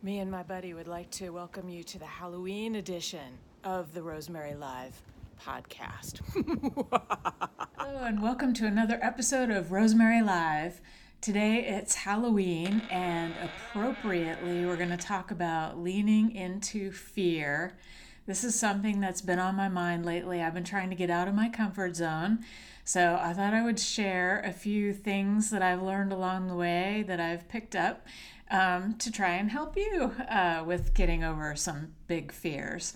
[0.00, 4.02] Me and my buddy would like to welcome you to the Halloween edition of the
[4.02, 5.02] Rosemary Live
[5.44, 6.20] podcast.
[7.76, 10.80] Hello, and welcome to another episode of Rosemary Live.
[11.20, 17.76] Today it's Halloween, and appropriately, we're going to talk about leaning into fear.
[18.24, 20.40] This is something that's been on my mind lately.
[20.40, 22.44] I've been trying to get out of my comfort zone.
[22.84, 27.04] So I thought I would share a few things that I've learned along the way
[27.06, 28.06] that I've picked up
[28.50, 32.94] um, to try and help you uh, with getting over some big fears.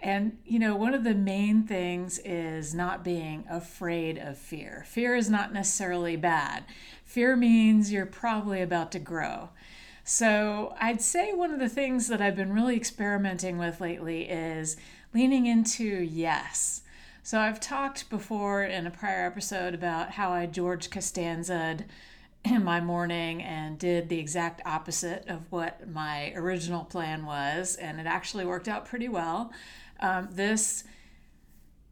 [0.00, 4.84] And, you know, one of the main things is not being afraid of fear.
[4.86, 6.64] Fear is not necessarily bad.
[7.04, 9.50] Fear means you're probably about to grow.
[10.04, 14.76] So, I'd say one of the things that I've been really experimenting with lately is
[15.12, 16.82] leaning into yes.
[17.22, 21.84] So, I've talked before in a prior episode about how I George Costanza'd
[22.44, 28.00] in my morning and did the exact opposite of what my original plan was, and
[28.00, 29.52] it actually worked out pretty well.
[30.00, 30.84] Um, this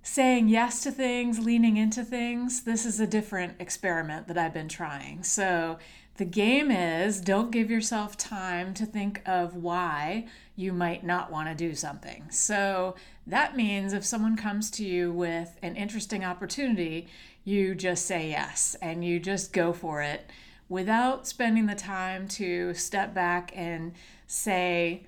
[0.03, 4.69] saying yes to things, leaning into things, this is a different experiment that I've been
[4.69, 5.25] trying.
[5.25, 5.79] So
[6.17, 11.49] the game is don't give yourself time to think of why you might not want
[11.49, 12.31] to do something.
[12.31, 12.95] So
[13.27, 17.09] that means if someone comes to you with an interesting opportunity,
[17.47, 20.29] you just say yes and you just go for it
[20.69, 23.93] without spending the time to step back and
[24.27, 25.07] say,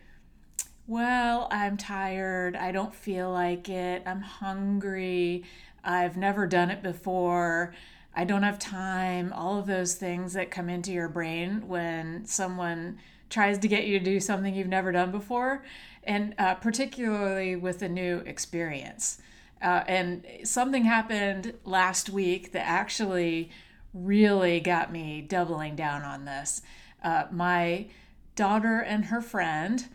[0.86, 2.54] well, I'm tired.
[2.54, 4.04] I don't feel like it.
[4.06, 5.42] I'm hungry.
[5.82, 7.74] I've never done it before.
[8.14, 9.32] I don't have time.
[9.32, 12.98] All of those things that come into your brain when someone
[13.30, 15.64] tries to get you to do something you've never done before,
[16.04, 19.20] and uh, particularly with a new experience.
[19.60, 23.50] Uh, and something happened last week that actually
[23.92, 26.62] really got me doubling down on this.
[27.02, 27.86] Uh, my
[28.34, 29.86] daughter and her friend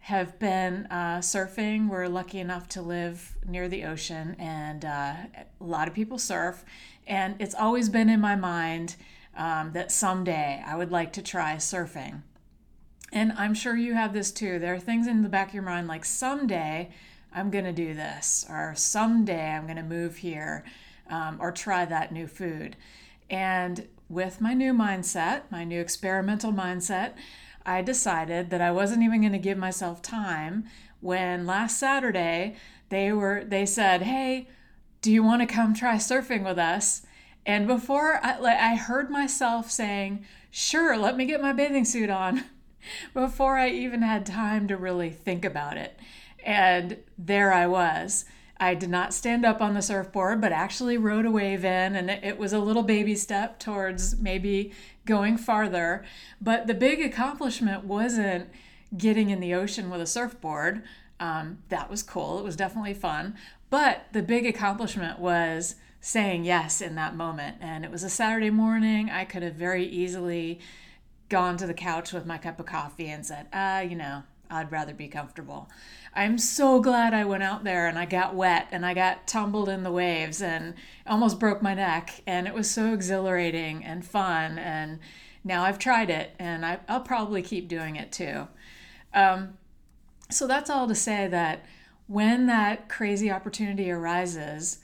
[0.00, 1.88] have been uh, surfing.
[1.88, 6.64] We're lucky enough to live near the ocean, and uh, a lot of people surf.
[7.06, 8.96] And it's always been in my mind
[9.36, 12.22] um, that someday I would like to try surfing.
[13.12, 14.58] And I'm sure you have this too.
[14.58, 16.90] There are things in the back of your mind like someday
[17.36, 20.64] I'm going to do this, or someday I'm going to move here,
[21.08, 22.76] um, or try that new food.
[23.28, 27.12] And with my new mindset, my new experimental mindset,
[27.66, 30.64] I decided that I wasn't even going to give myself time
[31.00, 32.56] when last Saturday
[32.88, 34.48] they were they said, "Hey,
[35.02, 37.02] do you want to come try surfing with us?"
[37.44, 42.44] And before I, I heard myself saying, "Sure, let me get my bathing suit on,"
[43.14, 45.98] before I even had time to really think about it.
[46.44, 48.24] And there I was.
[48.58, 52.08] I did not stand up on the surfboard, but actually rode a wave in, and
[52.08, 54.72] it was a little baby step towards maybe
[55.04, 56.04] going farther.
[56.40, 58.48] But the big accomplishment wasn't
[58.96, 60.82] getting in the ocean with a surfboard.
[61.20, 62.38] Um, that was cool.
[62.38, 63.36] It was definitely fun.
[63.68, 67.56] But the big accomplishment was saying yes in that moment.
[67.60, 69.10] And it was a Saturday morning.
[69.10, 70.60] I could have very easily
[71.28, 74.22] gone to the couch with my cup of coffee and said, ah, uh, you know,
[74.50, 75.70] I'd rather be comfortable.
[76.14, 79.68] I'm so glad I went out there and I got wet and I got tumbled
[79.68, 80.74] in the waves and
[81.06, 82.22] almost broke my neck.
[82.26, 84.58] And it was so exhilarating and fun.
[84.58, 84.98] And
[85.44, 88.48] now I've tried it and I, will probably keep doing it too.
[89.12, 89.58] Um,
[90.30, 91.64] so that's all to say that
[92.06, 94.78] when that crazy opportunity arises,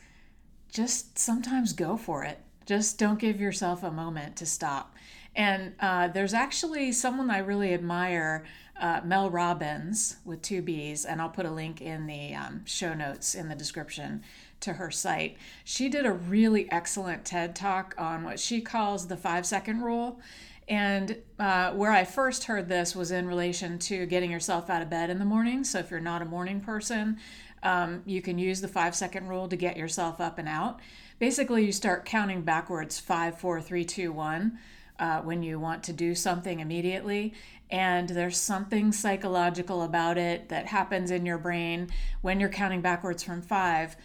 [0.71, 2.41] just sometimes go for it.
[2.67, 4.95] Just don't give yourself a moment to stop.
[5.35, 8.45] And uh, there's actually someone I really admire
[8.81, 12.95] uh, Mel Robbins with two B's, and I'll put a link in the um, show
[12.95, 14.23] notes in the description
[14.61, 15.37] to her site.
[15.65, 20.21] She did a really excellent TED talk on what she calls the five second rule.
[20.69, 24.89] And uh, where I first heard this was in relation to getting yourself out of
[24.89, 25.65] bed in the morning.
[25.65, 27.19] So if you're not a morning person,
[27.63, 30.81] um, you can use the five second rule to get yourself up and out.
[31.19, 34.59] Basically, you start counting backwards five, four, three, two, one.
[34.99, 37.33] Uh, when you want to do something immediately.
[37.71, 41.89] And there's something psychological about it that happens in your brain
[42.21, 43.97] when you're counting backwards from five.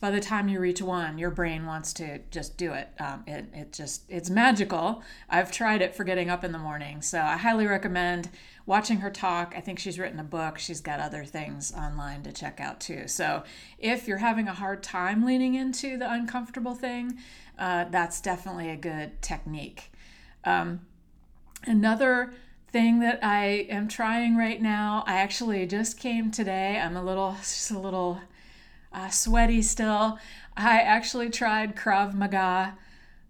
[0.00, 2.90] By the time you reach one your brain wants to just do it.
[3.00, 5.02] Um, it, it just it's magical.
[5.28, 7.02] I've tried it for getting up in the morning.
[7.02, 8.28] So i highly recommend
[8.66, 9.54] watching her talk.
[9.56, 10.58] I think she's written a book.
[10.58, 13.08] She's got other things online to check out too.
[13.08, 13.42] So
[13.78, 17.18] if you're having a hard time leaning into the uncomfortable thing
[17.58, 19.91] uh, that's definitely a good technique
[20.44, 20.80] um,
[21.64, 22.32] another
[22.68, 25.04] thing that I am trying right now.
[25.06, 26.78] I actually just came today.
[26.78, 28.20] I'm a little, just a little
[28.92, 30.18] uh, sweaty still.
[30.56, 32.76] I actually tried Krav Maga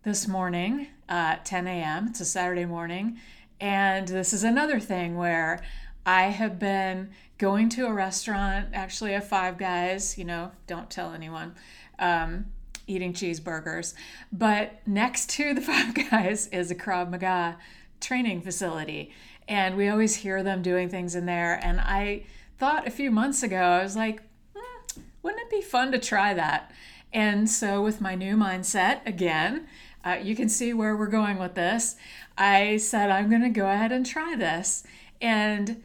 [0.05, 2.09] this morning uh, at 10 a.m.
[2.09, 3.19] It's a Saturday morning.
[3.61, 5.63] And this is another thing where
[6.05, 11.13] I have been going to a restaurant, actually a Five Guys, you know, don't tell
[11.13, 11.55] anyone,
[11.99, 12.47] um,
[12.87, 13.95] eating cheeseburgers.
[14.33, 17.59] But next to the Five Guys is a Krav Maga
[18.01, 19.13] training facility.
[19.49, 21.59] And we always hear them doing things in there.
[21.63, 22.25] And I
[22.59, 24.23] thought a few months ago, I was like,
[24.55, 26.71] hmm, wouldn't it be fun to try that?
[27.13, 29.67] And so, with my new mindset again,
[30.05, 31.97] uh, you can see where we're going with this.
[32.39, 34.85] I said, I'm going to go ahead and try this.
[35.21, 35.83] And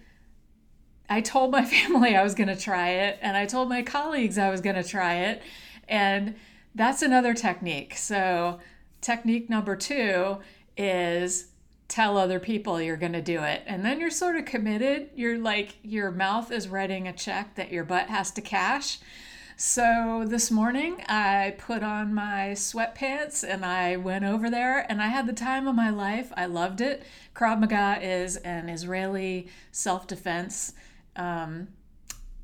[1.09, 4.37] I told my family I was going to try it, and I told my colleagues
[4.37, 5.41] I was going to try it.
[5.87, 6.35] And
[6.77, 7.95] that's another technique.
[7.97, 8.59] So,
[9.01, 10.37] technique number two
[10.77, 11.47] is
[11.87, 13.63] tell other people you're going to do it.
[13.65, 15.09] And then you're sort of committed.
[15.15, 18.99] You're like, your mouth is writing a check that your butt has to cash.
[19.55, 25.07] So this morning I put on my sweatpants and I went over there and I
[25.07, 26.31] had the time of my life.
[26.37, 27.01] I loved it.
[27.33, 30.73] Krav Maga is an Israeli self defense
[31.15, 31.69] um,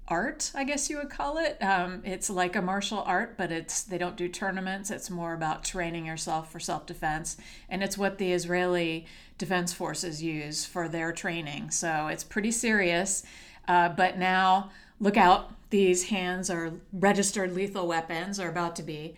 [0.08, 1.58] art, I guess you would call it.
[1.62, 4.92] Um, it's like a martial art, but it's they don't do tournaments.
[4.92, 7.38] It's more about training yourself for self defense,
[7.70, 9.06] and it's what the Israeli
[9.38, 11.72] Defense Forces use for their training.
[11.72, 13.24] So it's pretty serious.
[13.68, 15.54] Uh, but now, look out!
[15.70, 19.16] These hands are registered lethal weapons, or about to be.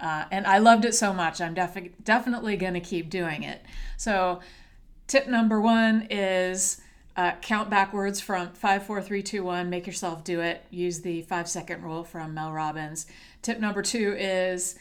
[0.00, 1.40] Uh, and I loved it so much.
[1.40, 3.62] I'm def- definitely going to keep doing it.
[3.96, 4.40] So,
[5.08, 6.80] tip number one is
[7.18, 9.68] uh, count backwards from five, four, three, two, one.
[9.68, 10.64] Make yourself do it.
[10.70, 13.06] Use the five second rule from Mel Robbins.
[13.42, 14.76] Tip number two is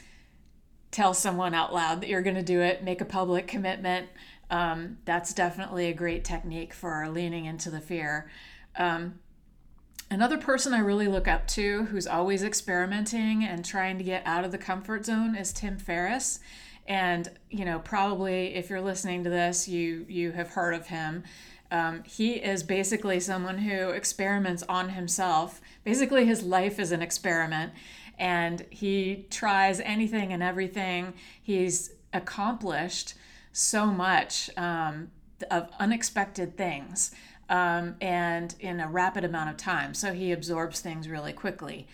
[0.91, 2.83] tell someone out loud that you're going to do it.
[2.83, 4.09] Make a public commitment.
[4.51, 8.29] Um, that's definitely a great technique for leaning into the fear.
[8.75, 9.17] Um,
[10.11, 14.45] another person I really look up to who's always experimenting and trying to get out
[14.45, 16.39] of the comfort zone is Tim Ferriss.
[16.87, 21.23] And you know, probably if you're listening to this, you you have heard of him.
[21.71, 25.61] Um, he is basically someone who experiments on himself.
[25.83, 27.73] Basically, his life is an experiment,
[28.17, 31.13] and he tries anything and everything.
[31.41, 33.13] He's accomplished
[33.51, 35.09] so much um,
[35.51, 37.11] of unexpected things
[37.49, 39.93] um, and in a rapid amount of time.
[39.93, 41.87] So he absorbs things really quickly.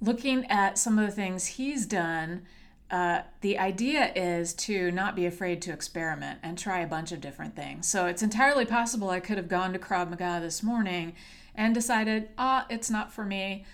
[0.00, 2.42] Looking at some of the things he's done,
[2.90, 7.20] uh, the idea is to not be afraid to experiment and try a bunch of
[7.20, 7.88] different things.
[7.88, 11.14] So it's entirely possible I could have gone to Krav Maga this morning
[11.54, 13.64] and decided, ah, it's not for me,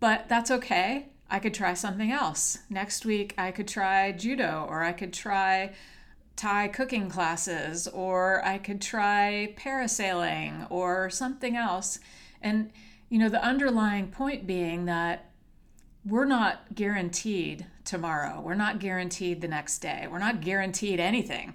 [0.00, 1.08] but that's okay.
[1.28, 2.58] I could try something else.
[2.68, 5.72] Next week, I could try judo or I could try
[6.36, 11.98] Thai cooking classes or I could try parasailing or something else.
[12.40, 12.70] And,
[13.08, 15.31] you know, the underlying point being that
[16.04, 18.40] we're not guaranteed tomorrow.
[18.40, 20.06] We're not guaranteed the next day.
[20.10, 21.54] We're not guaranteed anything.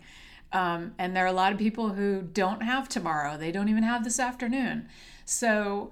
[0.54, 3.84] Um, and there are a lot of people who don't have tomorrow, they don't even
[3.84, 4.88] have this afternoon.
[5.26, 5.92] So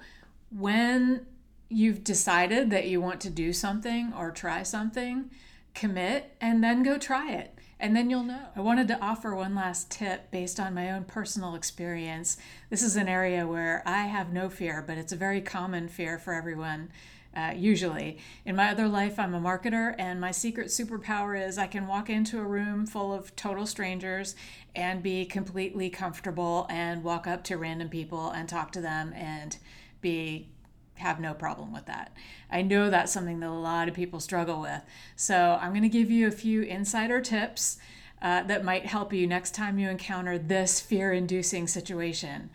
[0.49, 1.25] when
[1.67, 5.29] you've decided that you want to do something or try something,
[5.73, 7.51] commit and then go try it.
[7.77, 8.47] And then you'll know.
[8.55, 12.37] I wanted to offer one last tip based on my own personal experience.
[12.69, 16.17] This is an area where I have no fear, but it's a very common fear
[16.17, 16.89] for everyone
[17.35, 18.17] uh, usually.
[18.45, 22.09] In my other life, I'm a marketer, and my secret superpower is I can walk
[22.09, 24.35] into a room full of total strangers
[24.75, 29.57] and be completely comfortable and walk up to random people and talk to them and
[30.01, 30.49] be
[30.95, 32.15] have no problem with that.
[32.49, 34.81] I know that's something that a lot of people struggle with.
[35.17, 37.77] So I'm going to give you a few insider tips
[38.21, 42.49] uh, that might help you next time you encounter this fear inducing situation.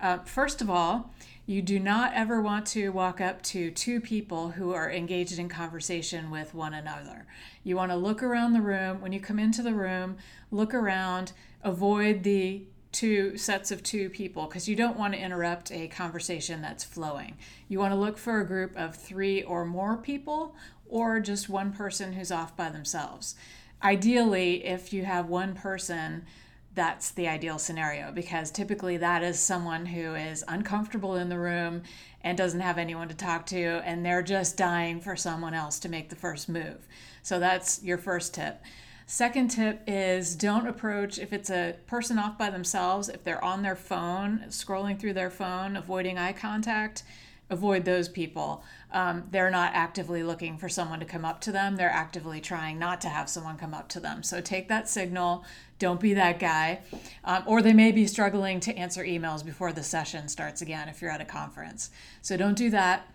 [0.00, 1.14] Uh, first of all,
[1.46, 5.48] you do not ever want to walk up to two people who are engaged in
[5.48, 7.26] conversation with one another.
[7.62, 9.00] You want to look around the room.
[9.00, 10.16] When you come into the room,
[10.50, 11.32] look around,
[11.62, 16.62] avoid the two sets of two people because you don't want to interrupt a conversation
[16.62, 17.36] that's flowing.
[17.68, 20.54] You want to look for a group of three or more people
[20.88, 23.34] or just one person who's off by themselves.
[23.82, 26.24] Ideally, if you have one person,
[26.74, 31.82] that's the ideal scenario because typically that is someone who is uncomfortable in the room
[32.22, 35.88] and doesn't have anyone to talk to and they're just dying for someone else to
[35.88, 36.86] make the first move.
[37.22, 38.62] So that's your first tip.
[39.06, 43.62] Second tip is don't approach if it's a person off by themselves, if they're on
[43.62, 47.02] their phone, scrolling through their phone, avoiding eye contact,
[47.54, 48.62] avoid those people.
[48.92, 51.76] Um, they're not actively looking for someone to come up to them.
[51.76, 54.22] They're actively trying not to have someone come up to them.
[54.22, 55.44] So take that signal,
[55.78, 56.80] Don't be that guy.
[57.24, 61.00] Um, or they may be struggling to answer emails before the session starts again if
[61.00, 61.90] you're at a conference.
[62.22, 63.08] So don't do that.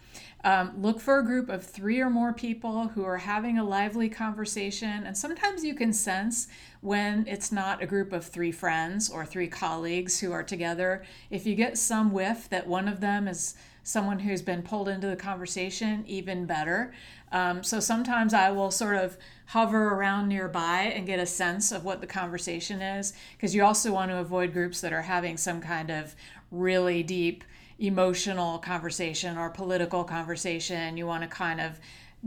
[0.43, 4.09] Um, look for a group of three or more people who are having a lively
[4.09, 5.03] conversation.
[5.05, 6.47] And sometimes you can sense
[6.81, 11.03] when it's not a group of three friends or three colleagues who are together.
[11.29, 13.55] If you get some whiff that one of them is
[13.89, 16.93] someone who's been pulled into the conversation, even better.
[17.31, 19.17] Um, so sometimes I will sort of
[19.47, 23.91] hover around nearby and get a sense of what the conversation is, because you also
[23.91, 26.15] want to avoid groups that are having some kind of
[26.51, 27.43] really deep
[27.79, 30.95] emotional conversation or political conversation.
[30.95, 31.79] You want to kind of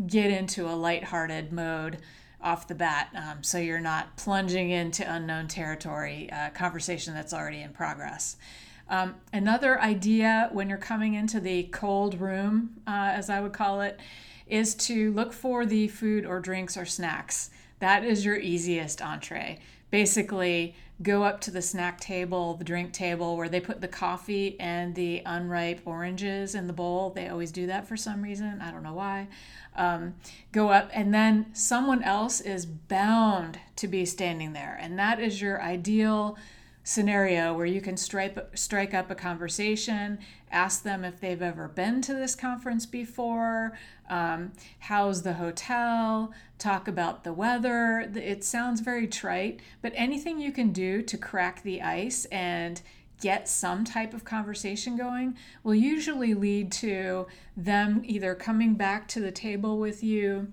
[0.09, 1.99] get into a lighthearted mode
[2.41, 7.61] off the bat um, so you're not plunging into unknown territory, uh, conversation that's already
[7.61, 8.37] in progress.
[8.89, 13.81] Um, another idea when you're coming into the cold room, uh, as I would call
[13.81, 13.99] it,
[14.47, 17.51] is to look for the food or drinks or snacks.
[17.79, 19.59] That is your easiest entree.
[19.91, 24.59] Basically, go up to the snack table, the drink table, where they put the coffee
[24.61, 27.11] and the unripe oranges in the bowl.
[27.11, 28.61] They always do that for some reason.
[28.61, 29.29] I don't know why.
[29.75, 30.15] Um,
[30.53, 34.79] go up, and then someone else is bound to be standing there.
[34.81, 36.37] And that is your ideal
[36.85, 40.19] scenario where you can strike, strike up a conversation,
[40.51, 43.79] ask them if they've ever been to this conference before,
[44.11, 48.11] um, how's the hotel, talk about the weather.
[48.15, 52.81] It sounds very trite, but anything you can do to crack the ice and
[53.21, 59.21] get some type of conversation going will usually lead to them either coming back to
[59.21, 60.53] the table with you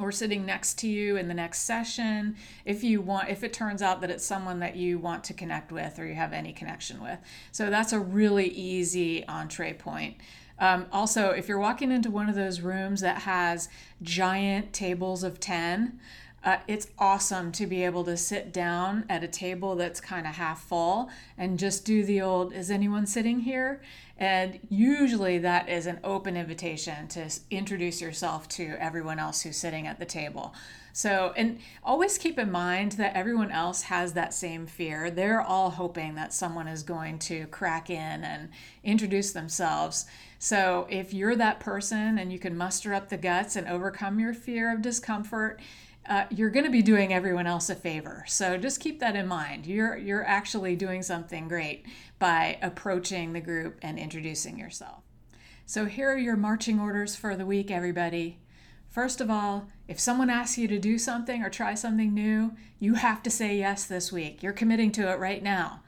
[0.00, 3.82] or sitting next to you in the next session if you want if it turns
[3.82, 7.02] out that it's someone that you want to connect with or you have any connection
[7.02, 7.18] with.
[7.52, 10.16] So that's a really easy entree point.
[10.58, 13.68] Um, also if you're walking into one of those rooms that has
[14.02, 15.98] giant tables of 10
[16.42, 20.34] uh, it's awesome to be able to sit down at a table that's kind of
[20.34, 23.80] half full and just do the old is anyone sitting here
[24.20, 29.86] and usually that is an open invitation to introduce yourself to everyone else who's sitting
[29.86, 30.54] at the table.
[30.92, 35.10] So, and always keep in mind that everyone else has that same fear.
[35.10, 38.50] They're all hoping that someone is going to crack in and
[38.84, 40.04] introduce themselves.
[40.38, 44.34] So, if you're that person and you can muster up the guts and overcome your
[44.34, 45.60] fear of discomfort,
[46.08, 48.24] uh, you're going to be doing everyone else a favor.
[48.26, 49.66] So just keep that in mind.
[49.66, 51.86] You're you're actually doing something great
[52.18, 55.02] by approaching the group and introducing yourself.
[55.66, 58.38] So here are your marching orders for the week, everybody.
[58.88, 62.94] First of all, if someone asks you to do something or try something new, you
[62.94, 64.42] have to say yes this week.
[64.42, 65.82] You're committing to it right now.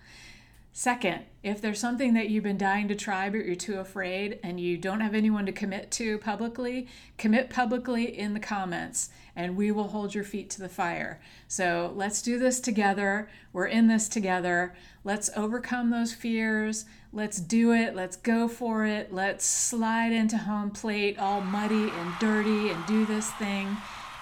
[0.74, 4.58] Second, if there's something that you've been dying to try but you're too afraid and
[4.58, 6.88] you don't have anyone to commit to publicly,
[7.18, 11.20] commit publicly in the comments and we will hold your feet to the fire.
[11.46, 13.28] So let's do this together.
[13.52, 14.74] We're in this together.
[15.04, 16.86] Let's overcome those fears.
[17.12, 17.94] Let's do it.
[17.94, 19.12] Let's go for it.
[19.12, 23.76] Let's slide into home plate all muddy and dirty and do this thing.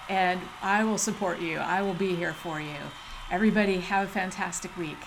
[0.09, 1.59] And I will support you.
[1.59, 2.75] I will be here for you.
[3.31, 4.97] Everybody, have a fantastic week.